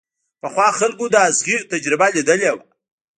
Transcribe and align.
پخوا 0.41 0.67
خلکو 0.79 1.05
د 1.09 1.15
ازغي 1.27 1.55
تجربه 1.71 2.07
ليدلې 2.15 2.49
وه. 2.55 2.63